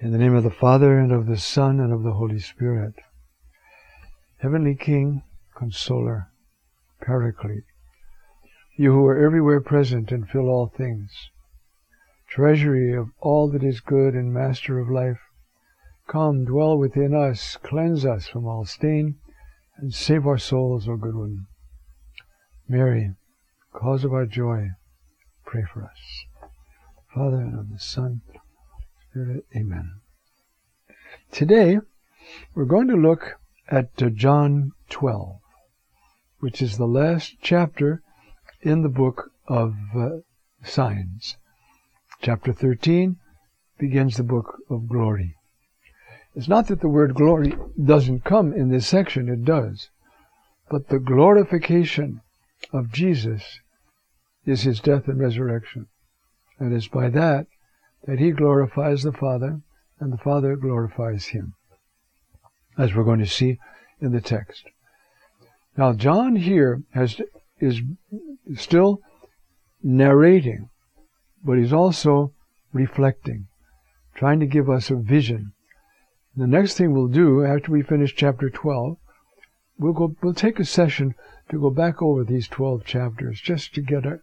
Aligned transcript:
In 0.00 0.10
the 0.10 0.18
name 0.18 0.34
of 0.34 0.42
the 0.42 0.50
Father, 0.50 0.98
and 0.98 1.12
of 1.12 1.26
the 1.26 1.38
Son, 1.38 1.78
and 1.78 1.92
of 1.92 2.02
the 2.02 2.14
Holy 2.14 2.40
Spirit. 2.40 2.94
Heavenly 4.38 4.74
King, 4.74 5.22
Consoler, 5.56 6.30
Paraclete, 7.00 7.64
you 8.76 8.92
who 8.92 9.06
are 9.06 9.16
everywhere 9.16 9.60
present 9.60 10.10
and 10.10 10.28
fill 10.28 10.48
all 10.48 10.66
things, 10.66 11.30
treasury 12.28 12.92
of 12.92 13.10
all 13.20 13.48
that 13.50 13.62
is 13.62 13.80
good 13.80 14.14
and 14.14 14.34
master 14.34 14.80
of 14.80 14.90
life, 14.90 15.20
come, 16.08 16.44
dwell 16.44 16.76
within 16.76 17.14
us, 17.14 17.56
cleanse 17.62 18.04
us 18.04 18.26
from 18.26 18.46
all 18.46 18.64
stain, 18.64 19.20
and 19.76 19.94
save 19.94 20.26
our 20.26 20.38
souls, 20.38 20.88
O 20.88 20.96
good 20.96 21.14
one. 21.14 21.46
Mary, 22.68 23.14
cause 23.72 24.04
of 24.04 24.12
our 24.12 24.26
joy, 24.26 24.70
pray 25.46 25.62
for 25.72 25.84
us. 25.84 26.24
Father, 27.14 27.36
and 27.36 27.58
of 27.58 27.70
the 27.70 27.78
Son. 27.78 28.22
Amen. 29.16 30.00
Today, 31.30 31.78
we're 32.52 32.64
going 32.64 32.88
to 32.88 32.96
look 32.96 33.38
at 33.68 33.96
John 34.16 34.72
12, 34.90 35.38
which 36.40 36.60
is 36.60 36.78
the 36.78 36.88
last 36.88 37.36
chapter 37.40 38.02
in 38.62 38.82
the 38.82 38.88
book 38.88 39.30
of 39.46 39.76
uh, 39.94 40.08
signs. 40.64 41.36
Chapter 42.22 42.52
13 42.52 43.18
begins 43.78 44.16
the 44.16 44.24
book 44.24 44.58
of 44.68 44.88
glory. 44.88 45.36
It's 46.34 46.48
not 46.48 46.66
that 46.66 46.80
the 46.80 46.88
word 46.88 47.14
glory 47.14 47.54
doesn't 47.80 48.24
come 48.24 48.52
in 48.52 48.70
this 48.70 48.88
section, 48.88 49.28
it 49.28 49.44
does. 49.44 49.90
But 50.68 50.88
the 50.88 50.98
glorification 50.98 52.20
of 52.72 52.90
Jesus 52.90 53.60
is 54.44 54.62
his 54.62 54.80
death 54.80 55.06
and 55.06 55.20
resurrection. 55.20 55.86
And 56.58 56.74
it's 56.74 56.88
by 56.88 57.10
that 57.10 57.46
that 58.06 58.18
he 58.18 58.30
glorifies 58.30 59.02
the 59.02 59.12
Father 59.12 59.60
and 59.98 60.12
the 60.12 60.18
Father 60.18 60.56
glorifies 60.56 61.26
him, 61.26 61.54
as 62.76 62.94
we're 62.94 63.04
going 63.04 63.20
to 63.20 63.26
see 63.26 63.58
in 64.00 64.12
the 64.12 64.20
text. 64.20 64.64
Now, 65.76 65.92
John 65.92 66.36
here 66.36 66.82
has 66.92 67.20
is 67.60 67.80
still 68.56 69.00
narrating, 69.82 70.68
but 71.42 71.58
he's 71.58 71.72
also 71.72 72.32
reflecting, 72.72 73.46
trying 74.14 74.40
to 74.40 74.46
give 74.46 74.68
us 74.68 74.90
a 74.90 74.96
vision. 74.96 75.52
The 76.36 76.46
next 76.46 76.76
thing 76.76 76.92
we'll 76.92 77.08
do 77.08 77.44
after 77.44 77.70
we 77.70 77.82
finish 77.82 78.14
chapter 78.14 78.50
12, 78.50 78.98
we'll 79.78 79.92
go 79.92 80.14
we'll 80.22 80.34
take 80.34 80.58
a 80.58 80.64
session 80.64 81.14
to 81.50 81.60
go 81.60 81.70
back 81.70 82.02
over 82.02 82.24
these 82.24 82.48
12 82.48 82.84
chapters 82.84 83.40
just 83.40 83.74
to 83.74 83.80
get 83.80 84.04
it 84.04 84.20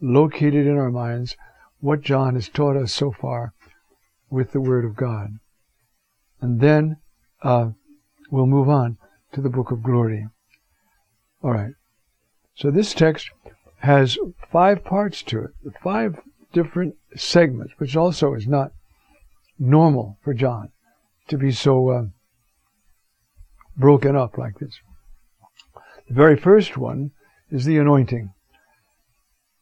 located 0.00 0.66
in 0.66 0.76
our 0.76 0.90
minds 0.90 1.36
what 1.80 2.02
John 2.02 2.34
has 2.34 2.48
taught 2.48 2.76
us 2.76 2.92
so 2.92 3.10
far 3.10 3.52
with 4.28 4.52
the 4.52 4.60
Word 4.60 4.84
of 4.84 4.96
God. 4.96 5.38
And 6.40 6.60
then 6.60 6.96
uh, 7.42 7.70
we'll 8.30 8.46
move 8.46 8.68
on 8.68 8.98
to 9.32 9.40
the 9.40 9.48
book 9.48 9.70
of 9.70 9.82
glory. 9.82 10.26
All 11.42 11.52
right. 11.52 11.74
So 12.54 12.70
this 12.70 12.94
text 12.94 13.30
has 13.78 14.18
five 14.50 14.84
parts 14.84 15.22
to 15.24 15.44
it, 15.44 15.50
five 15.82 16.20
different 16.52 16.96
segments, 17.16 17.72
which 17.78 17.96
also 17.96 18.34
is 18.34 18.46
not 18.46 18.72
normal 19.58 20.18
for 20.22 20.34
John 20.34 20.70
to 21.28 21.38
be 21.38 21.52
so 21.52 21.88
uh, 21.88 22.02
broken 23.76 24.16
up 24.16 24.36
like 24.36 24.58
this. 24.58 24.78
The 26.08 26.14
very 26.14 26.36
first 26.36 26.76
one 26.76 27.12
is 27.50 27.64
the 27.64 27.78
anointing. 27.78 28.32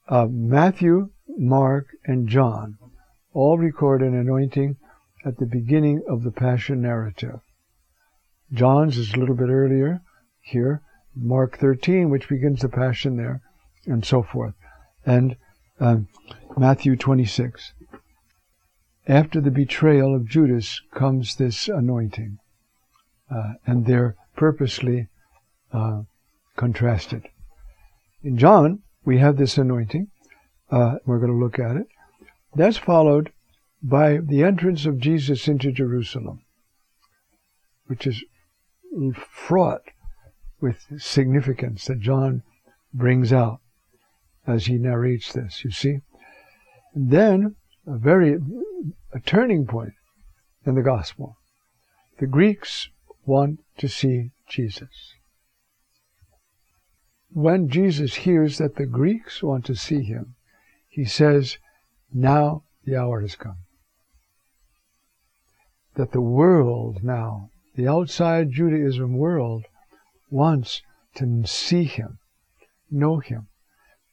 Uh, 0.08 0.26
Matthew 0.26 1.10
Mark, 1.36 1.88
and 2.04 2.28
John 2.28 2.78
all 3.32 3.58
record 3.58 4.02
an 4.02 4.14
anointing 4.14 4.76
at 5.24 5.36
the 5.36 5.46
beginning 5.46 6.02
of 6.08 6.22
the 6.22 6.30
Passion 6.30 6.80
narrative. 6.80 7.40
John's 8.52 8.96
is 8.96 9.12
a 9.12 9.18
little 9.18 9.34
bit 9.34 9.48
earlier 9.48 10.00
here, 10.40 10.82
Mark 11.14 11.58
13, 11.58 12.08
which 12.08 12.28
begins 12.28 12.62
the 12.62 12.68
Passion 12.68 13.16
there, 13.16 13.42
and 13.86 14.04
so 14.04 14.22
forth, 14.22 14.54
and 15.04 15.36
um, 15.80 16.08
Matthew 16.56 16.96
26. 16.96 17.72
After 19.06 19.40
the 19.40 19.50
betrayal 19.50 20.14
of 20.14 20.28
Judas 20.28 20.80
comes 20.92 21.36
this 21.36 21.68
anointing, 21.68 22.38
uh, 23.30 23.54
and 23.66 23.86
they're 23.86 24.16
purposely 24.36 25.08
uh, 25.72 26.02
contrasted. 26.56 27.28
In 28.22 28.36
John, 28.38 28.82
we 29.04 29.18
have 29.18 29.36
this 29.36 29.58
anointing, 29.58 30.08
uh, 30.70 30.96
we're 31.06 31.18
going 31.18 31.32
to 31.32 31.38
look 31.38 31.58
at 31.58 31.76
it. 31.76 31.86
That's 32.54 32.76
followed 32.76 33.32
by 33.82 34.18
the 34.18 34.42
entrance 34.42 34.86
of 34.86 34.98
Jesus 34.98 35.48
into 35.48 35.72
Jerusalem, 35.72 36.42
which 37.86 38.06
is 38.06 38.24
fraught 39.14 39.82
with 40.60 40.86
significance 40.98 41.84
that 41.86 42.00
John 42.00 42.42
brings 42.92 43.32
out 43.32 43.60
as 44.46 44.66
he 44.66 44.78
narrates 44.78 45.32
this, 45.32 45.62
you 45.64 45.70
see. 45.70 45.98
And 46.94 47.10
then 47.10 47.56
a 47.86 47.96
very 47.98 48.38
a 49.12 49.20
turning 49.20 49.66
point 49.66 49.94
in 50.66 50.74
the 50.74 50.82
gospel. 50.82 51.36
The 52.18 52.26
Greeks 52.26 52.88
want 53.24 53.60
to 53.78 53.88
see 53.88 54.32
Jesus. 54.48 55.14
When 57.30 57.68
Jesus 57.68 58.14
hears 58.14 58.58
that 58.58 58.76
the 58.76 58.86
Greeks 58.86 59.42
want 59.42 59.64
to 59.66 59.76
see 59.76 60.02
him, 60.02 60.34
he 60.88 61.04
says, 61.04 61.58
Now 62.12 62.64
the 62.84 62.96
hour 62.96 63.20
has 63.20 63.36
come. 63.36 63.58
That 65.94 66.12
the 66.12 66.20
world 66.20 67.02
now, 67.02 67.50
the 67.74 67.88
outside 67.88 68.52
Judaism 68.52 69.16
world, 69.16 69.64
wants 70.30 70.82
to 71.16 71.44
see 71.46 71.84
him, 71.84 72.18
know 72.90 73.18
him. 73.18 73.48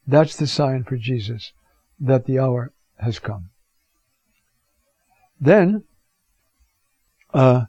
That's 0.08 0.36
the 0.36 0.48
sign 0.48 0.84
for 0.84 0.98
Jesus 0.98 1.54
that 2.00 2.26
the 2.26 2.40
hour 2.40 2.72
has 3.00 3.20
come. 3.20 3.50
Then, 5.40 5.84
uh, 7.34 7.66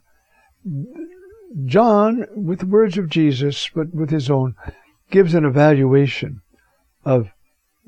John, 1.65 2.25
with 2.35 2.59
the 2.59 2.65
words 2.65 2.97
of 2.97 3.09
Jesus, 3.09 3.69
but 3.73 3.93
with 3.93 4.09
his 4.09 4.29
own, 4.29 4.55
gives 5.09 5.33
an 5.33 5.45
evaluation 5.45 6.41
of 7.05 7.29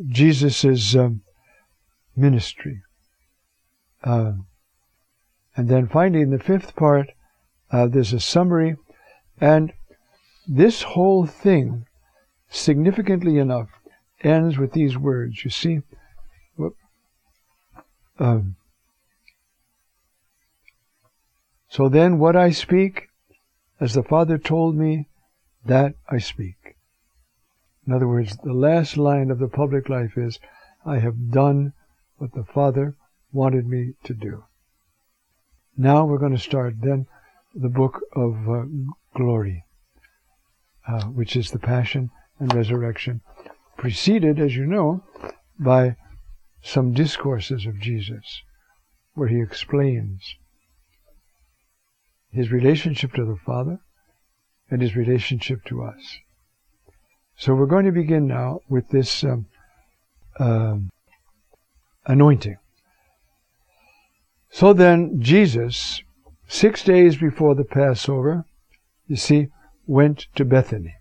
Jesus's 0.07 0.95
um, 0.95 1.21
ministry. 2.15 2.81
Uh, 4.03 4.33
and 5.55 5.67
then 5.67 5.87
finally, 5.87 6.21
in 6.21 6.29
the 6.29 6.39
fifth 6.39 6.75
part, 6.75 7.11
uh, 7.71 7.87
there's 7.87 8.13
a 8.13 8.19
summary, 8.19 8.77
and 9.41 9.73
this 10.47 10.81
whole 10.81 11.25
thing, 11.25 11.85
significantly 12.49 13.37
enough, 13.37 13.69
ends 14.21 14.57
with 14.57 14.71
these 14.71 14.97
words. 14.97 15.43
You 15.43 15.51
see, 15.51 15.81
um, 18.17 18.55
so 21.69 21.87
then, 21.87 22.19
what 22.19 22.35
I 22.35 22.51
speak, 22.51 23.09
as 23.79 23.93
the 23.93 24.03
Father 24.03 24.37
told 24.37 24.75
me, 24.75 25.07
that 25.65 25.93
I 26.09 26.17
speak. 26.17 26.75
In 27.89 27.95
other 27.95 28.07
words, 28.07 28.37
the 28.43 28.53
last 28.53 28.97
line 28.97 29.31
of 29.31 29.39
the 29.39 29.47
public 29.47 29.89
life 29.89 30.15
is, 30.15 30.37
I 30.85 30.99
have 30.99 31.31
done 31.31 31.73
what 32.17 32.33
the 32.33 32.43
Father 32.43 32.95
wanted 33.31 33.65
me 33.65 33.93
to 34.03 34.13
do. 34.13 34.43
Now 35.75 36.05
we're 36.05 36.19
going 36.19 36.35
to 36.35 36.37
start 36.37 36.75
then 36.81 37.07
the 37.55 37.67
book 37.67 37.99
of 38.15 38.47
uh, 38.47 38.65
glory, 39.15 39.65
uh, 40.87 41.05
which 41.05 41.35
is 41.35 41.49
the 41.49 41.57
passion 41.57 42.11
and 42.37 42.53
resurrection, 42.53 43.21
preceded, 43.75 44.39
as 44.39 44.55
you 44.55 44.67
know, 44.67 45.03
by 45.57 45.95
some 46.61 46.93
discourses 46.93 47.65
of 47.65 47.79
Jesus, 47.79 48.43
where 49.15 49.29
he 49.29 49.41
explains 49.41 50.35
his 52.29 52.51
relationship 52.51 53.13
to 53.13 53.25
the 53.25 53.39
Father 53.43 53.79
and 54.69 54.79
his 54.79 54.95
relationship 54.95 55.65
to 55.65 55.81
us. 55.81 56.19
So 57.39 57.55
we're 57.55 57.67
going 57.67 57.85
to 57.85 57.93
begin 57.93 58.27
now 58.27 58.59
with 58.67 58.89
this 58.89 59.23
um, 59.23 59.45
uh, 60.37 60.75
anointing. 62.05 62.57
So 64.49 64.73
then, 64.73 65.21
Jesus, 65.21 66.03
six 66.49 66.83
days 66.83 67.15
before 67.15 67.55
the 67.55 67.63
Passover, 67.63 68.43
you 69.07 69.15
see, 69.15 69.47
went 69.87 70.27
to 70.35 70.43
Bethany. 70.43 70.95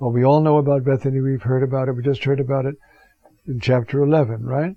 Well, 0.00 0.12
we 0.12 0.24
all 0.24 0.40
know 0.40 0.56
about 0.56 0.82
Bethany. 0.82 1.20
We've 1.20 1.42
heard 1.42 1.62
about 1.62 1.88
it. 1.88 1.92
We 1.92 2.02
just 2.02 2.24
heard 2.24 2.40
about 2.40 2.64
it 2.64 2.76
in 3.46 3.60
chapter 3.60 4.02
11, 4.02 4.46
right? 4.46 4.76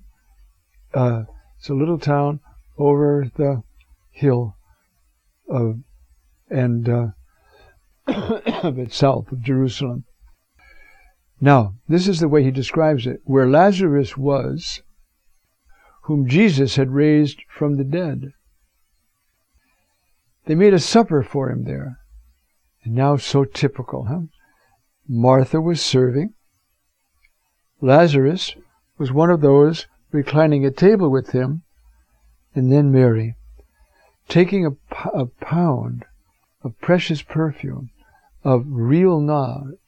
Uh, 0.92 1.22
it's 1.58 1.70
a 1.70 1.74
little 1.74 1.98
town 1.98 2.40
over 2.76 3.26
the 3.36 3.62
hill 4.10 4.54
of, 5.48 5.78
and 6.50 6.86
uh, 6.90 7.06
a 8.06 8.70
bit 8.70 8.92
south 8.92 9.32
of 9.32 9.40
Jerusalem. 9.40 10.04
Now, 11.40 11.74
this 11.88 12.06
is 12.06 12.20
the 12.20 12.28
way 12.28 12.44
he 12.44 12.50
describes 12.50 13.06
it 13.06 13.22
where 13.24 13.48
Lazarus 13.48 14.16
was, 14.16 14.82
whom 16.02 16.28
Jesus 16.28 16.76
had 16.76 16.90
raised 16.90 17.42
from 17.48 17.76
the 17.76 17.84
dead. 17.84 18.32
they 20.44 20.54
made 20.54 20.74
a 20.74 20.78
supper 20.78 21.22
for 21.22 21.50
him 21.50 21.64
there. 21.64 21.98
And 22.82 22.94
now 22.94 23.16
so 23.16 23.44
typical, 23.44 24.06
huh? 24.06 24.22
Martha 25.08 25.60
was 25.60 25.80
serving. 25.80 26.34
Lazarus 27.80 28.54
was 28.98 29.12
one 29.12 29.30
of 29.30 29.40
those 29.40 29.86
reclining 30.12 30.64
at 30.64 30.76
table 30.76 31.10
with 31.10 31.30
him. 31.30 31.62
And 32.54 32.72
then 32.72 32.90
Mary, 32.92 33.36
taking 34.28 34.66
a, 34.66 34.70
a 35.14 35.26
pound 35.26 36.04
of 36.62 36.80
precious 36.80 37.22
perfume, 37.22 37.90
of 38.44 38.64
real 38.66 39.20
nard. 39.20 39.78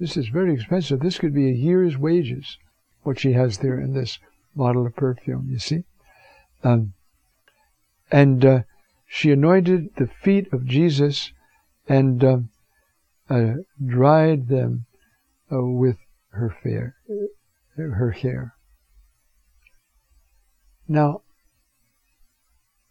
This 0.00 0.16
is 0.16 0.28
very 0.28 0.54
expensive. 0.54 1.00
This 1.00 1.18
could 1.18 1.34
be 1.34 1.46
a 1.46 1.52
year's 1.52 1.98
wages, 1.98 2.56
what 3.02 3.20
she 3.20 3.34
has 3.34 3.58
there 3.58 3.78
in 3.78 3.92
this 3.92 4.18
bottle 4.56 4.86
of 4.86 4.96
perfume, 4.96 5.48
you 5.50 5.58
see? 5.58 5.84
Um, 6.64 6.94
and 8.10 8.44
uh, 8.44 8.60
she 9.06 9.30
anointed 9.30 9.90
the 9.96 10.06
feet 10.06 10.50
of 10.54 10.64
Jesus 10.64 11.32
and 11.86 12.24
uh, 12.24 12.38
uh, 13.28 13.54
dried 13.84 14.48
them 14.48 14.86
uh, 15.52 15.62
with 15.62 15.98
her 16.30 16.56
hair. 16.64 16.96
Her 17.76 18.12
hair. 18.12 18.54
Now, 20.88 21.22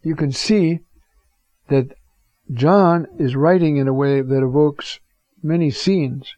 you 0.02 0.14
can 0.14 0.30
see 0.30 0.80
that 1.68 1.94
John 2.52 3.06
is 3.18 3.34
writing 3.34 3.78
in 3.78 3.88
a 3.88 3.92
way 3.92 4.20
that 4.20 4.42
evokes 4.44 5.00
many 5.42 5.70
scenes. 5.70 6.34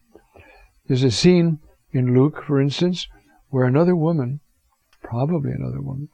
There's 0.92 1.04
a 1.04 1.10
scene 1.10 1.58
in 1.92 2.12
Luke, 2.12 2.44
for 2.46 2.60
instance, 2.60 3.08
where 3.48 3.64
another 3.64 3.96
woman, 3.96 4.40
probably 5.02 5.50
another 5.50 5.80
woman, 5.80 6.10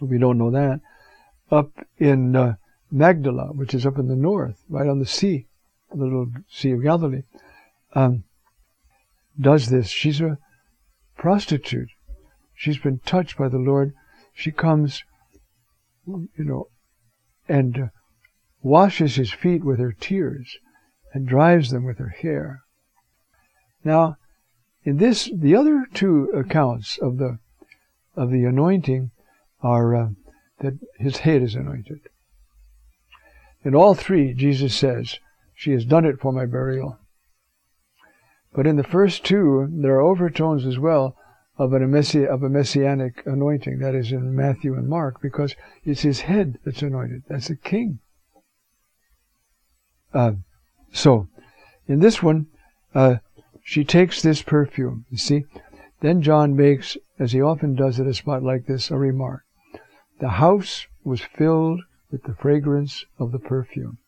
we 0.00 0.16
don't 0.16 0.38
know 0.38 0.50
that, 0.50 0.80
up 1.50 1.72
in 1.98 2.34
uh, 2.34 2.54
Magdala, 2.90 3.48
which 3.48 3.74
is 3.74 3.84
up 3.84 3.98
in 3.98 4.08
the 4.08 4.16
north, 4.16 4.64
right 4.70 4.88
on 4.88 4.98
the 4.98 5.04
sea, 5.04 5.48
the 5.90 6.04
little 6.04 6.28
Sea 6.48 6.70
of 6.70 6.82
Galilee, 6.82 7.24
um, 7.92 8.24
does 9.38 9.68
this. 9.68 9.88
She's 9.88 10.22
a 10.22 10.38
prostitute. 11.18 11.90
She's 12.54 12.78
been 12.78 13.00
touched 13.00 13.36
by 13.36 13.50
the 13.50 13.58
Lord. 13.58 13.92
She 14.32 14.52
comes, 14.52 15.04
you 16.06 16.30
know, 16.38 16.68
and 17.46 17.76
uh, 17.78 17.86
washes 18.62 19.16
his 19.16 19.34
feet 19.34 19.62
with 19.62 19.78
her 19.78 19.92
tears 19.92 20.56
and 21.12 21.28
dries 21.28 21.68
them 21.68 21.84
with 21.84 21.98
her 21.98 22.08
hair. 22.22 22.62
Now, 23.86 24.16
in 24.82 24.96
this, 24.96 25.30
the 25.32 25.54
other 25.54 25.86
two 25.94 26.24
accounts 26.34 26.98
of 26.98 27.18
the 27.18 27.38
of 28.16 28.32
the 28.32 28.44
anointing 28.44 29.12
are 29.62 29.94
uh, 29.94 30.08
that 30.58 30.74
his 30.98 31.18
head 31.18 31.40
is 31.40 31.54
anointed. 31.54 32.00
In 33.62 33.76
all 33.76 33.94
three, 33.94 34.34
Jesus 34.34 34.74
says, 34.74 35.20
"She 35.54 35.70
has 35.70 35.84
done 35.84 36.04
it 36.04 36.18
for 36.18 36.32
my 36.32 36.46
burial." 36.46 36.98
But 38.52 38.66
in 38.66 38.74
the 38.74 38.82
first 38.82 39.24
two, 39.24 39.68
there 39.70 39.94
are 39.98 40.00
overtones 40.00 40.66
as 40.66 40.80
well 40.80 41.16
of, 41.56 41.72
an, 41.72 41.82
of 41.84 42.42
a 42.42 42.48
messianic 42.48 43.22
anointing. 43.24 43.78
That 43.78 43.94
is 43.94 44.10
in 44.10 44.34
Matthew 44.34 44.74
and 44.74 44.88
Mark, 44.88 45.22
because 45.22 45.54
it's 45.84 46.02
his 46.02 46.22
head 46.22 46.58
that's 46.64 46.82
anointed. 46.82 47.22
That's 47.28 47.46
the 47.48 47.54
king. 47.54 48.00
Uh, 50.12 50.32
so, 50.92 51.28
in 51.86 52.00
this 52.00 52.20
one, 52.20 52.46
uh, 52.92 53.18
she 53.68 53.84
takes 53.84 54.22
this 54.22 54.42
perfume, 54.42 55.04
you 55.10 55.18
see. 55.18 55.44
Then 56.00 56.22
John 56.22 56.54
makes, 56.54 56.96
as 57.18 57.32
he 57.32 57.42
often 57.42 57.74
does 57.74 57.98
at 57.98 58.06
a 58.06 58.14
spot 58.14 58.44
like 58.44 58.66
this, 58.66 58.92
a 58.92 58.96
remark. 58.96 59.42
The 60.20 60.28
house 60.28 60.86
was 61.02 61.20
filled 61.20 61.80
with 62.12 62.22
the 62.22 62.34
fragrance 62.34 63.04
of 63.18 63.32
the 63.32 63.40
perfume. 63.40 63.98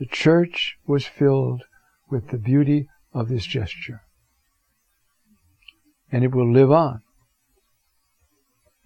The 0.00 0.06
church 0.06 0.76
was 0.88 1.06
filled 1.06 1.62
with 2.10 2.30
the 2.30 2.36
beauty 2.36 2.88
of 3.14 3.28
this 3.28 3.46
gesture. 3.46 4.02
And 6.10 6.24
it 6.24 6.34
will 6.34 6.52
live 6.52 6.72
on. 6.72 7.02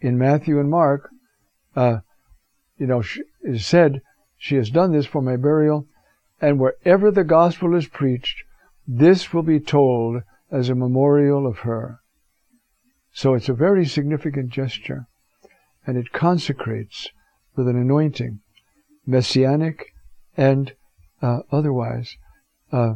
In 0.02 0.18
Matthew 0.18 0.60
and 0.60 0.68
Mark, 0.68 1.08
uh, 1.74 2.00
you 2.76 2.86
know, 2.86 3.00
it 3.00 3.54
is 3.54 3.64
said 3.64 4.02
she 4.36 4.56
has 4.56 4.68
done 4.68 4.92
this 4.92 5.06
for 5.06 5.22
my 5.22 5.36
burial, 5.36 5.86
and 6.42 6.60
wherever 6.60 7.10
the 7.10 7.24
gospel 7.24 7.74
is 7.74 7.86
preached, 7.86 8.44
this 8.92 9.32
will 9.32 9.44
be 9.44 9.60
told 9.60 10.22
as 10.50 10.68
a 10.68 10.74
memorial 10.74 11.46
of 11.46 11.58
her. 11.58 12.00
So 13.12 13.34
it's 13.34 13.48
a 13.48 13.54
very 13.54 13.86
significant 13.86 14.50
gesture, 14.50 15.06
and 15.86 15.96
it 15.96 16.12
consecrates 16.12 17.08
with 17.54 17.68
an 17.68 17.76
anointing, 17.76 18.40
messianic 19.06 19.92
and 20.36 20.72
uh, 21.22 21.40
otherwise, 21.52 22.16
uh, 22.72 22.94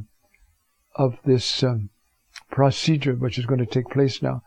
of 0.97 1.17
this 1.25 1.63
um, 1.63 1.91
procedure 2.51 3.15
which 3.15 3.39
is 3.39 3.47
going 3.47 3.61
to 3.61 3.67
take 3.67 3.89
place 3.89 4.21
now, 4.21 4.43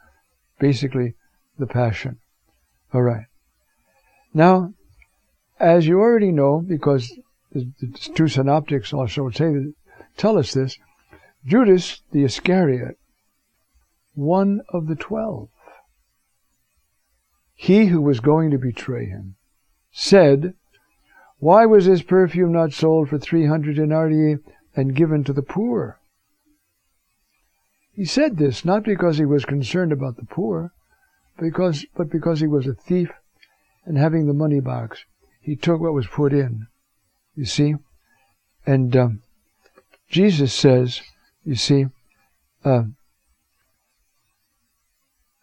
basically 0.60 1.16
the 1.58 1.68
Passion. 1.68 2.18
All 2.94 3.04
right. 3.04 3.26
Now, 4.34 4.74
as 5.60 5.88
you 5.88 6.00
already 6.00 6.32
know, 6.32 6.60
because 6.60 7.14
the, 7.54 7.72
two 8.16 8.28
synoptics 8.28 8.92
also 8.92 9.30
tell 9.30 10.38
us 10.38 10.54
this, 10.54 10.78
Judas 11.48 12.02
the 12.12 12.26
Iscariot, 12.26 13.00
one 14.14 14.62
of 14.68 14.88
the 14.88 14.96
twelve, 14.96 15.48
he 17.56 17.86
who 17.86 18.02
was 18.02 18.20
going 18.20 18.52
to 18.52 18.58
betray 18.58 19.06
him, 19.06 19.36
said, 19.92 20.56
Why 21.40 21.66
was 21.66 21.86
his 21.86 22.04
perfume 22.04 22.52
not 22.52 22.74
sold 22.74 23.08
for 23.08 23.18
three 23.18 23.46
hundred 23.46 23.78
denarii 23.78 24.40
and 24.76 24.94
given 24.94 25.24
to 25.24 25.32
the 25.32 25.42
poor? 25.42 26.00
He 27.94 28.04
said 28.04 28.36
this 28.36 28.66
not 28.66 28.84
because 28.84 29.18
he 29.18 29.26
was 29.26 29.46
concerned 29.46 29.94
about 29.94 30.18
the 30.18 30.26
poor, 30.26 30.74
because, 31.40 31.86
but 31.96 32.10
because 32.12 32.42
he 32.42 32.48
was 32.48 32.68
a 32.68 32.74
thief 32.74 33.10
and 33.86 33.98
having 33.98 34.28
the 34.28 34.34
money 34.34 34.60
box 34.60 35.06
he 35.40 35.56
took 35.56 35.80
what 35.80 35.94
was 35.94 36.08
put 36.08 36.34
in. 36.34 36.68
You 37.36 37.46
see? 37.46 37.76
And 38.66 38.94
um, 38.98 39.22
Jesus 40.10 40.54
says, 40.54 41.02
you 41.48 41.56
see, 41.56 41.86
uh, 42.66 42.84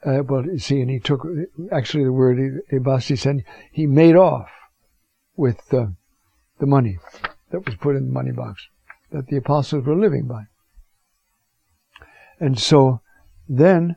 uh, 0.05 0.23
well, 0.29 0.45
you 0.45 0.59
see, 0.59 0.83
and 0.83 0.91
he 0.91 1.01
took, 1.01 1.27
actually 1.73 2.05
the 2.05 2.13
word 2.13 2.61
ebastazen, 2.71 3.43
he 3.73 3.87
made 3.87 4.15
off 4.15 4.51
with 5.35 5.73
uh, 5.73 5.87
the 6.59 6.67
money 6.67 6.99
that 7.51 7.65
was 7.65 7.75
put 7.77 7.97
in 7.97 8.07
the 8.07 8.13
money 8.13 8.33
box 8.33 8.69
that 9.13 9.29
the 9.29 9.37
apostles 9.37 9.87
were 9.87 9.97
living 9.97 10.27
by. 10.27 10.43
And 12.39 12.59
so 12.59 13.01
then 13.49 13.97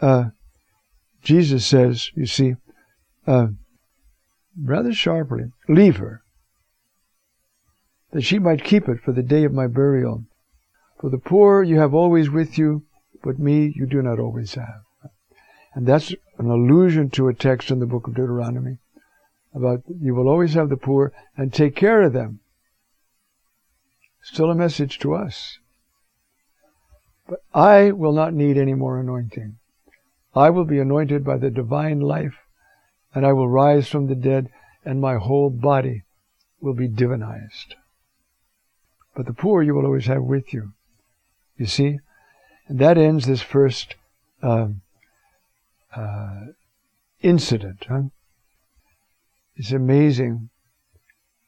uh, 0.00 0.30
Jesus 1.22 1.64
says, 1.64 2.10
you 2.16 2.26
see, 2.26 2.56
uh, 3.26 3.48
rather 4.60 4.92
sharply, 4.92 5.52
Leave 5.68 5.98
her, 5.98 6.22
that 8.12 8.22
she 8.22 8.40
might 8.40 8.64
keep 8.64 8.88
it 8.88 9.00
for 9.00 9.12
the 9.12 9.22
day 9.22 9.44
of 9.44 9.52
my 9.52 9.68
burial. 9.68 10.24
For 11.00 11.10
the 11.10 11.18
poor 11.18 11.62
you 11.62 11.78
have 11.78 11.94
always 11.94 12.30
with 12.30 12.56
you, 12.56 12.84
but 13.22 13.38
me 13.38 13.72
you 13.74 13.86
do 13.86 14.02
not 14.02 14.18
always 14.18 14.54
have. 14.54 14.82
And 15.74 15.86
that's 15.86 16.14
an 16.38 16.48
allusion 16.50 17.10
to 17.10 17.28
a 17.28 17.34
text 17.34 17.70
in 17.70 17.80
the 17.80 17.86
book 17.86 18.06
of 18.06 18.14
Deuteronomy 18.14 18.78
about 19.54 19.82
you 19.88 20.14
will 20.14 20.28
always 20.28 20.54
have 20.54 20.68
the 20.68 20.76
poor 20.76 21.12
and 21.36 21.52
take 21.52 21.74
care 21.74 22.02
of 22.02 22.12
them. 22.12 22.40
Still 24.22 24.50
a 24.50 24.54
message 24.54 24.98
to 25.00 25.14
us. 25.14 25.58
But 27.28 27.40
I 27.54 27.92
will 27.92 28.12
not 28.12 28.34
need 28.34 28.58
any 28.58 28.74
more 28.74 28.98
anointing. 28.98 29.56
I 30.34 30.50
will 30.50 30.64
be 30.64 30.78
anointed 30.78 31.24
by 31.24 31.38
the 31.38 31.50
divine 31.50 32.00
life 32.00 32.36
and 33.16 33.24
I 33.24 33.32
will 33.32 33.48
rise 33.48 33.88
from 33.88 34.08
the 34.08 34.14
dead, 34.14 34.50
and 34.84 35.00
my 35.00 35.16
whole 35.16 35.48
body 35.48 36.02
will 36.60 36.74
be 36.74 36.86
divinized. 36.86 37.74
But 39.14 39.24
the 39.24 39.32
poor 39.32 39.62
you 39.62 39.74
will 39.74 39.86
always 39.86 40.04
have 40.04 40.22
with 40.22 40.52
you. 40.52 40.74
You 41.56 41.66
see? 41.66 41.98
And 42.68 42.78
that 42.78 42.98
ends 42.98 43.26
this 43.26 43.42
first 43.42 43.94
uh, 44.42 44.68
uh, 45.94 46.40
incident. 47.22 47.86
Huh? 47.88 48.02
It's 49.56 49.72
amazing 49.72 50.50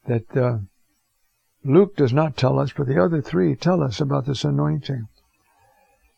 that 0.06 0.36
uh, 0.36 0.58
Luke 1.64 1.96
does 1.96 2.12
not 2.12 2.36
tell 2.36 2.58
us, 2.58 2.72
but 2.72 2.86
the 2.86 3.02
other 3.02 3.20
three 3.20 3.54
tell 3.54 3.82
us 3.82 4.00
about 4.00 4.26
this 4.26 4.44
anointing. 4.44 5.08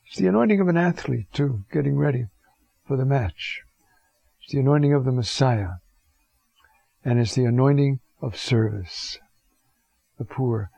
It's 0.07 0.17
the 0.19 0.29
anointing 0.29 0.61
of 0.61 0.69
an 0.69 0.77
athlete, 0.77 1.33
too, 1.33 1.65
getting 1.73 1.97
ready 1.97 2.27
for 2.87 2.97
the 2.97 3.05
match. 3.05 3.63
It's 4.43 4.53
the 4.53 4.61
anointing 4.61 4.93
of 4.93 5.05
the 5.05 5.13
Messiah. 5.13 5.75
And 7.05 7.19
it's 7.19 7.35
the 7.35 7.45
anointing 7.45 8.01
of 8.21 8.37
service. 8.37 9.19
The 10.19 10.25
poor. 10.25 10.71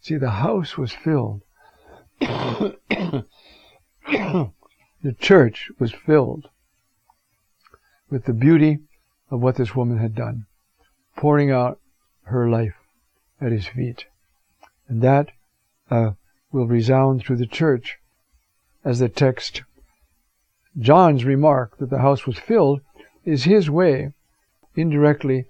See, 0.00 0.16
the 0.16 0.30
house 0.30 0.76
was 0.76 0.92
filled. 0.92 1.42
the 2.20 3.24
church 5.18 5.70
was 5.78 5.92
filled 5.92 6.48
with 8.10 8.24
the 8.24 8.32
beauty 8.32 8.78
of 9.30 9.40
what 9.40 9.56
this 9.56 9.74
woman 9.74 9.98
had 9.98 10.14
done, 10.14 10.46
pouring 11.16 11.50
out 11.50 11.78
her 12.24 12.48
life 12.48 12.74
at 13.40 13.52
his 13.52 13.66
feet. 13.66 14.06
And 14.88 15.02
that 15.02 15.30
uh, 15.90 16.12
will 16.50 16.66
resound 16.66 17.22
through 17.22 17.36
the 17.36 17.46
church 17.46 17.98
as 18.84 18.98
the 18.98 19.08
text. 19.08 19.62
John's 20.78 21.24
remark 21.24 21.78
that 21.78 21.90
the 21.90 21.98
house 21.98 22.26
was 22.26 22.38
filled 22.38 22.80
is 23.24 23.44
his 23.44 23.68
way, 23.68 24.12
indirectly, 24.74 25.46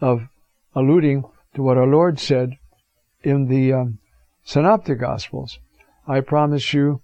of 0.00 0.28
alluding 0.74 1.24
to 1.54 1.62
what 1.62 1.78
our 1.78 1.86
Lord 1.86 2.18
said 2.18 2.58
in 3.22 3.48
the 3.48 3.72
um, 3.72 3.98
Synoptic 4.44 4.98
Gospels. 5.00 5.58
I 6.06 6.20
promise 6.20 6.74
you 6.74 7.02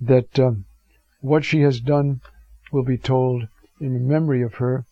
that 0.00 0.38
um, 0.38 0.64
what 1.20 1.44
she 1.44 1.60
has 1.60 1.80
done 1.80 2.20
will 2.72 2.84
be 2.84 2.98
told 2.98 3.48
in 3.80 4.08
memory 4.08 4.42
of 4.42 4.54
her 4.54 4.84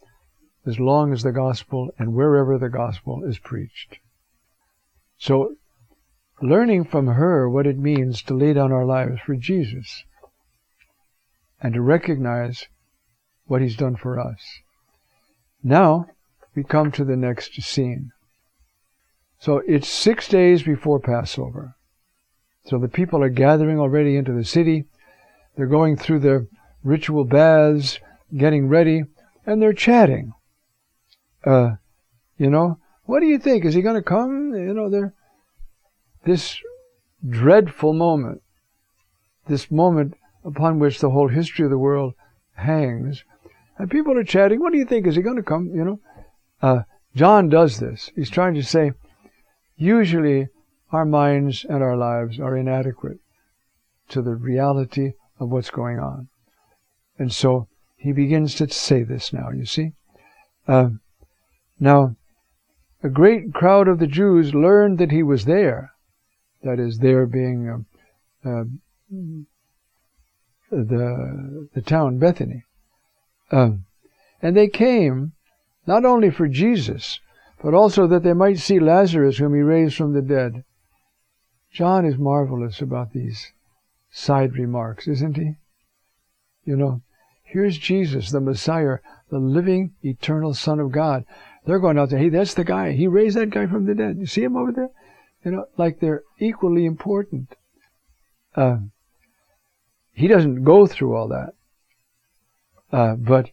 as 0.67 0.81
long 0.81 1.13
as 1.13 1.23
the 1.23 1.33
gospel 1.33 1.91
and 1.99 2.15
wherever 2.15 2.59
the 2.59 2.69
gospel 2.69 3.23
is 3.25 3.39
preached. 3.39 3.99
So, 5.19 5.55
learning 6.43 6.85
from 6.85 7.07
her 7.07 7.49
what 7.49 7.67
it 7.67 7.79
means 7.79 8.21
to 8.23 8.35
lay 8.35 8.53
down 8.53 8.73
our 8.73 8.85
lives 8.85 9.21
for 9.25 9.37
Jesus 9.37 10.05
and 11.61 11.73
to 11.75 11.81
recognize 11.81 12.67
what 13.47 13.63
he's 13.63 13.77
done 13.77 13.97
for 13.97 14.19
us. 14.19 14.61
Now, 15.63 16.07
we 16.55 16.65
come 16.65 16.91
to 16.93 17.05
the 17.05 17.17
next 17.17 17.55
scene. 17.63 18.11
So 19.39 19.63
it's 19.67 19.89
six 19.89 20.29
days 20.29 20.63
before 20.63 20.99
Passover. 20.99 21.76
So 22.67 22.79
the 22.79 22.89
people 22.89 23.23
are 23.23 23.29
gathering 23.29 23.79
already 23.79 24.17
into 24.17 24.33
the 24.33 24.45
city. 24.45 24.87
They're 25.57 25.67
going 25.67 25.97
through 25.97 26.19
their 26.19 26.49
ritual 26.83 27.25
baths, 27.25 28.01
getting 28.37 28.69
ready, 28.69 29.05
and 29.47 29.63
they're 29.63 29.73
chatting. 29.73 30.33
Uh, 31.45 31.77
you 32.39 32.51
know, 32.51 32.79
what 33.05 33.21
do 33.21 33.27
you 33.27 33.39
think? 33.39 33.65
Is 33.65 33.75
he 33.75 33.83
going 33.83 33.95
to 33.95 34.03
come? 34.03 34.53
You 34.53 34.75
know, 34.75 34.91
they're 34.91 35.15
this 36.25 36.59
dreadful 37.27 37.93
moment, 37.93 38.43
this 39.47 39.71
moment 39.71 40.15
upon 40.45 40.81
which 40.81 40.99
the 40.99 41.11
whole 41.11 41.29
history 41.29 41.65
of 41.65 41.71
the 41.71 41.79
world 41.79 42.15
hangs, 42.55 43.25
and 43.79 43.91
people 43.91 44.19
are 44.19 44.25
chatting. 44.25 44.59
What 44.59 44.73
do 44.73 44.79
you 44.79 44.85
think? 44.85 45.07
Is 45.07 45.15
he 45.15 45.23
going 45.23 45.37
to 45.37 45.43
come? 45.43 45.71
You 45.73 45.85
know, 45.85 46.01
uh, 46.61 46.83
John 47.15 47.49
does 47.49 47.79
this. 47.79 48.11
He's 48.17 48.31
trying 48.31 48.55
to 48.55 48.63
say, 48.63 48.93
usually 49.77 50.49
our 50.93 51.05
minds 51.05 51.65
and 51.69 51.83
our 51.83 51.97
lives 51.97 52.39
are 52.39 52.57
inadequate 52.57 53.19
to 54.09 54.23
the 54.23 54.35
reality 54.35 55.13
of 55.39 55.51
what's 55.51 55.71
going 55.71 55.99
on. 55.99 56.29
And 57.19 57.33
so 57.33 57.69
he 57.97 58.13
begins 58.13 58.55
to 58.57 58.69
say 58.69 59.03
this 59.03 59.33
now, 59.33 59.51
you 59.51 59.67
see. 59.67 59.93
Uh, 60.69 60.91
now, 61.81 62.17
a 63.03 63.09
great 63.09 63.53
crowd 63.53 63.89
of 63.89 63.99
the 63.99 64.07
Jews 64.07 64.55
learned 64.55 64.99
that 64.99 65.11
he 65.11 65.23
was 65.23 65.45
there. 65.45 65.93
That 66.63 66.81
is, 66.81 66.99
there 66.99 67.27
being 67.27 67.85
uh, 68.45 68.49
uh, 68.49 68.65
the, 70.71 71.69
the 71.75 71.83
town 71.83 72.19
Bethany. 72.19 72.65
Um, 73.51 73.85
and 74.43 74.57
they 74.57 74.69
came 74.69 75.33
not 75.87 76.05
only 76.05 76.31
for 76.31 76.49
Jesus, 76.49 77.21
but 77.63 77.75
also 77.75 78.07
that 78.07 78.23
they 78.23 78.33
might 78.33 78.59
see 78.59 78.79
Lazarus, 78.79 79.39
whom 79.39 79.55
he 79.55 79.61
raised 79.61 79.97
from 79.97 80.13
the 80.13 80.23
dead. 80.23 80.65
John 81.73 82.05
is 82.05 82.17
marvelous 82.17 82.81
about 82.81 83.13
these 83.13 83.53
side 84.11 84.55
remarks, 84.55 85.07
isn't 85.07 85.37
he? 85.37 85.55
You 86.65 86.77
know, 86.77 87.03
here's 87.45 87.79
Jesus, 87.79 88.31
the 88.31 88.41
Messiah, 88.41 88.99
the 89.31 89.39
living, 89.39 89.95
eternal 90.03 90.55
Son 90.55 90.81
of 90.81 90.93
God. 90.93 91.25
They're 91.65 91.79
going 91.79 91.99
out 91.99 92.11
there, 92.11 92.19
hey, 92.19 92.29
that's 92.29 92.55
the 92.55 92.65
guy. 92.65 92.93
He 92.93 93.07
raised 93.07 93.37
that 93.37 93.51
guy 93.51 93.67
from 93.67 93.87
the 93.87 93.95
dead. 93.95 94.19
You 94.19 94.27
see 94.27 94.43
him 94.43 94.57
over 94.57 94.73
there? 94.73 94.91
You 95.45 95.51
know, 95.51 95.67
like 95.77 96.01
they're 96.01 96.23
equally 96.39 96.87
important. 96.87 97.55
Uh, 98.55 98.79
he 100.13 100.29
doesn't 100.29 100.65
go 100.65 100.87
through 100.87 101.15
all 101.15 101.29
that, 101.29 101.55
uh, 102.91 103.17
but 103.17 103.51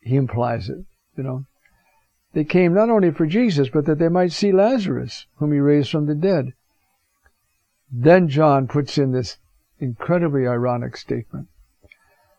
he 0.00 0.16
implies 0.16 0.68
it, 0.68 0.84
you 1.16 1.22
know. 1.22 1.44
They 2.32 2.44
came 2.44 2.72
not 2.72 2.90
only 2.90 3.10
for 3.10 3.26
Jesus, 3.26 3.68
but 3.68 3.84
that 3.86 3.98
they 3.98 4.08
might 4.08 4.32
see 4.32 4.52
Lazarus, 4.52 5.26
whom 5.36 5.52
he 5.52 5.58
raised 5.58 5.90
from 5.90 6.06
the 6.06 6.14
dead. 6.14 6.54
Then 7.92 8.28
John 8.28 8.68
puts 8.68 8.98
in 8.98 9.10
this 9.10 9.38
incredibly 9.80 10.46
ironic 10.46 10.96
statement. 10.96 11.48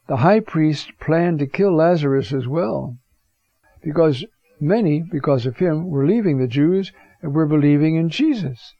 The 0.08 0.18
high 0.18 0.40
priest 0.40 0.92
planned 1.00 1.40
to 1.40 1.48
kill 1.48 1.76
Lazarus 1.76 2.32
as 2.32 2.48
well, 2.48 2.98
because 3.84 4.26
many, 4.60 5.02
because 5.02 5.46
of 5.46 5.58
him, 5.58 5.90
were 5.90 6.06
leaving 6.06 6.38
the 6.38 6.48
Jews 6.48 6.94
and 7.22 7.34
were 7.34 7.46
believing 7.46 7.96
in 7.96 8.10
Jesus. 8.10 8.76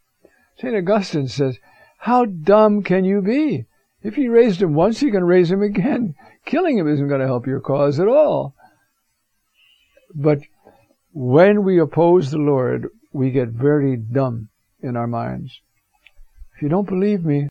St. 0.58 0.76
Augustine 0.76 1.28
says, 1.28 1.60
How 2.00 2.26
dumb 2.26 2.84
can 2.84 3.04
you 3.04 3.22
be? 3.22 3.66
If 4.04 4.16
he 4.16 4.28
raised 4.28 4.62
him 4.62 4.74
once, 4.74 5.00
he 5.00 5.12
can 5.12 5.24
raise 5.24 5.52
him 5.52 5.62
again. 5.62 6.16
Killing 6.46 6.78
him 6.78 6.88
isn't 6.88 7.08
going 7.08 7.22
to 7.22 7.28
help 7.28 7.46
your 7.48 7.60
cause 7.60 8.00
at 8.00 8.08
all. 8.08 8.56
But 10.16 10.40
when 11.14 11.64
we 11.64 11.80
oppose 11.80 12.32
the 12.32 12.38
Lord, 12.38 12.90
we 13.12 13.32
get 13.32 13.50
very 13.50 13.98
dumb 13.98 14.50
in 14.82 14.96
our 14.96 15.08
minds. 15.08 15.62
If 16.62 16.66
you 16.66 16.70
don't 16.70 16.88
believe 16.88 17.26
me, 17.26 17.50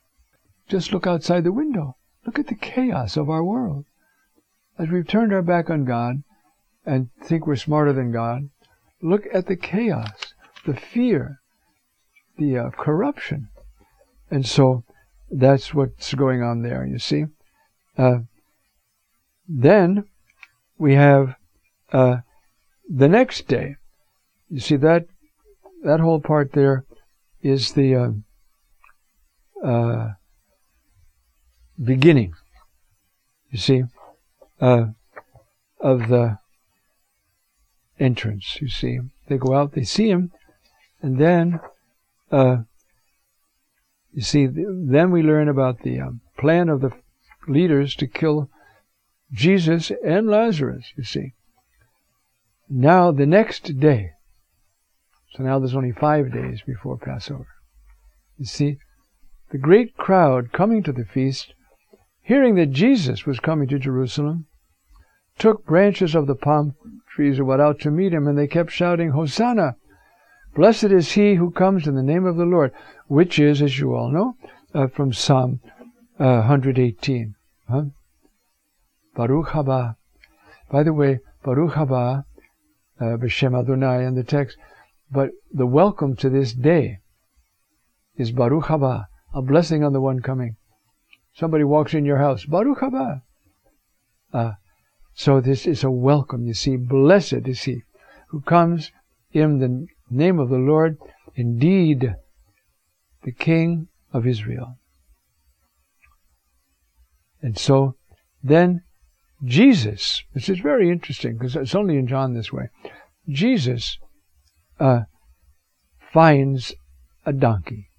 just 0.68 0.92
look 0.92 1.04
outside 1.04 1.42
the 1.42 1.50
window. 1.50 1.96
Look 2.24 2.38
at 2.38 2.46
the 2.46 2.54
chaos 2.54 3.16
of 3.16 3.28
our 3.28 3.42
world. 3.42 3.86
As 4.78 4.88
we've 4.88 5.08
turned 5.08 5.32
our 5.32 5.42
back 5.42 5.68
on 5.68 5.84
God 5.84 6.22
and 6.86 7.10
think 7.20 7.44
we're 7.44 7.56
smarter 7.56 7.92
than 7.92 8.12
God, 8.12 8.50
look 9.02 9.24
at 9.34 9.46
the 9.46 9.56
chaos, 9.56 10.34
the 10.64 10.76
fear, 10.76 11.40
the 12.38 12.56
uh, 12.56 12.70
corruption. 12.70 13.48
And 14.30 14.46
so 14.46 14.84
that's 15.28 15.74
what's 15.74 16.14
going 16.14 16.44
on 16.44 16.62
there, 16.62 16.86
you 16.86 17.00
see. 17.00 17.24
Uh, 17.98 18.18
then 19.48 20.04
we 20.78 20.94
have 20.94 21.34
uh, 21.92 22.18
the 22.88 23.08
next 23.08 23.48
day. 23.48 23.74
You 24.48 24.60
see 24.60 24.76
that 24.76 25.06
that 25.82 25.98
whole 25.98 26.20
part 26.20 26.52
there 26.52 26.84
is 27.42 27.72
the 27.72 28.22
uh, 29.64 30.10
beginning. 31.82 32.34
You 33.50 33.58
see, 33.58 33.82
uh, 34.60 34.86
of 35.80 36.08
the 36.08 36.38
entrance. 37.98 38.58
You 38.60 38.68
see, 38.68 39.00
they 39.28 39.38
go 39.38 39.54
out, 39.54 39.72
they 39.72 39.84
see 39.84 40.08
him, 40.08 40.32
and 41.02 41.18
then 41.18 41.60
uh, 42.30 42.58
you 44.12 44.22
see, 44.22 44.46
then 44.46 45.10
we 45.10 45.22
learn 45.22 45.48
about 45.48 45.82
the 45.82 46.00
um, 46.00 46.20
plan 46.38 46.68
of 46.68 46.80
the 46.80 46.92
leaders 47.46 47.94
to 47.96 48.06
kill 48.06 48.50
Jesus 49.32 49.92
and 50.04 50.28
Lazarus. 50.28 50.92
You 50.96 51.04
see. 51.04 51.34
Now, 52.68 53.10
the 53.10 53.26
next 53.26 53.80
day, 53.80 54.12
so 55.34 55.42
now 55.42 55.58
there's 55.58 55.74
only 55.74 55.92
five 55.92 56.32
days 56.32 56.60
before 56.64 56.96
Passover. 56.98 57.48
You 58.38 58.44
see, 58.44 58.78
the 59.50 59.58
great 59.58 59.96
crowd 59.96 60.52
coming 60.52 60.82
to 60.82 60.92
the 60.92 61.04
feast, 61.04 61.54
hearing 62.22 62.54
that 62.54 62.70
Jesus 62.70 63.26
was 63.26 63.40
coming 63.40 63.68
to 63.68 63.78
Jerusalem, 63.78 64.46
took 65.38 65.64
branches 65.64 66.14
of 66.14 66.26
the 66.26 66.34
palm 66.34 66.74
trees 67.08 67.38
and 67.38 67.46
went 67.46 67.60
out 67.60 67.80
to 67.80 67.90
meet 67.90 68.12
him, 68.12 68.28
and 68.28 68.38
they 68.38 68.46
kept 68.46 68.70
shouting, 68.70 69.10
Hosanna! 69.10 69.76
Blessed 70.54 70.84
is 70.84 71.12
he 71.12 71.34
who 71.34 71.50
comes 71.50 71.86
in 71.86 71.94
the 71.94 72.02
name 72.02 72.26
of 72.26 72.36
the 72.36 72.44
Lord, 72.44 72.72
which 73.06 73.38
is, 73.38 73.62
as 73.62 73.78
you 73.78 73.94
all 73.94 74.10
know, 74.10 74.36
uh, 74.74 74.88
from 74.88 75.12
Psalm 75.12 75.60
uh, 76.18 76.46
118. 76.46 77.34
Huh? 77.68 77.84
Baruch 79.14 79.48
haba. 79.48 79.96
By 80.70 80.82
the 80.82 80.92
way, 80.92 81.20
Baruch 81.44 81.72
haba 81.72 82.24
uh, 83.00 83.04
B'Shem 83.16 83.58
Adonai 83.58 84.04
in 84.04 84.14
the 84.14 84.24
text. 84.24 84.56
But 85.10 85.30
the 85.52 85.66
welcome 85.66 86.14
to 86.16 86.28
this 86.28 86.52
day 86.52 86.98
is 88.16 88.30
Baruch 88.30 88.64
haba, 88.64 89.06
a 89.32 89.42
blessing 89.42 89.84
on 89.84 89.92
the 89.92 90.00
one 90.00 90.20
coming. 90.20 90.56
Somebody 91.34 91.64
walks 91.64 91.94
in 91.94 92.04
your 92.04 92.18
house, 92.18 92.44
Baruch 92.44 92.80
haba. 92.80 93.22
Uh, 94.32 94.52
so 95.14 95.40
this 95.40 95.66
is 95.66 95.84
a 95.84 95.90
welcome. 95.90 96.46
You 96.46 96.54
see, 96.54 96.76
blessed 96.76 97.46
is 97.46 97.62
he 97.62 97.82
who 98.28 98.40
comes 98.40 98.90
in 99.32 99.58
the 99.58 99.86
name 100.10 100.38
of 100.38 100.48
the 100.48 100.58
Lord, 100.58 100.98
indeed, 101.34 102.14
the 103.22 103.32
King 103.32 103.88
of 104.12 104.26
Israel. 104.26 104.78
And 107.42 107.56
so 107.58 107.96
then 108.42 108.82
Jesus, 109.44 110.22
this 110.34 110.48
is 110.48 110.58
very 110.58 110.90
interesting 110.90 111.38
because 111.38 111.56
it's 111.56 111.74
only 111.74 111.96
in 111.96 112.06
John 112.06 112.34
this 112.34 112.52
way. 112.52 112.68
Jesus 113.28 113.98
uh, 114.78 115.02
finds 116.12 116.74
a 117.24 117.32
donkey 117.32 117.89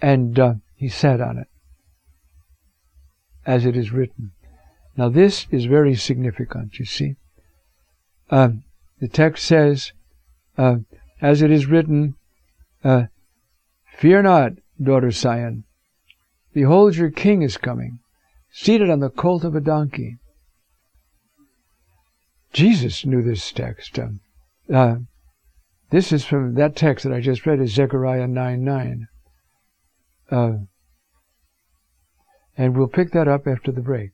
and 0.00 0.38
uh, 0.38 0.54
he 0.74 0.88
sat 0.88 1.20
on 1.20 1.38
it, 1.38 1.48
as 3.44 3.64
it 3.64 3.76
is 3.76 3.92
written. 3.92 4.32
Now, 4.96 5.08
this 5.08 5.46
is 5.50 5.66
very 5.66 5.94
significant, 5.94 6.78
you 6.78 6.84
see. 6.84 7.16
Um, 8.30 8.64
the 9.00 9.08
text 9.08 9.44
says 9.44 9.92
Uh, 10.58 10.78
as 11.20 11.42
it 11.42 11.50
is 11.50 11.66
written, 11.66 12.14
uh, 12.82 13.04
Fear 13.98 14.22
not, 14.22 14.52
daughter 14.82 15.10
Zion. 15.10 15.64
Behold, 16.52 16.96
your 16.96 17.10
king 17.10 17.42
is 17.42 17.58
coming, 17.58 17.98
seated 18.50 18.88
on 18.88 19.00
the 19.00 19.10
colt 19.10 19.44
of 19.44 19.54
a 19.54 19.60
donkey. 19.60 20.18
Jesus 22.52 23.04
knew 23.04 23.22
this 23.22 23.52
text. 23.52 23.98
Uh, 24.72 24.96
this 25.90 26.12
is 26.12 26.24
from 26.24 26.54
that 26.54 26.74
text 26.74 27.04
that 27.04 27.12
I 27.12 27.20
just 27.20 27.44
read 27.44 27.60
is 27.60 27.74
Zechariah 27.74 28.26
9 28.26 28.64
9. 28.64 29.08
Uh, 30.30 30.52
and 32.56 32.76
we'll 32.76 32.88
pick 32.88 33.12
that 33.12 33.28
up 33.28 33.46
after 33.46 33.70
the 33.70 33.80
break. 33.80 34.10